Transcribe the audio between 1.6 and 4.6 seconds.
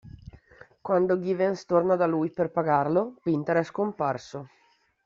torna da lui per pagarlo, Pinter è scomparso.